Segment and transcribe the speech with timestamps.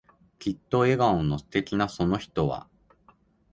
[0.39, 2.67] きっと笑顔の素敵なその人は、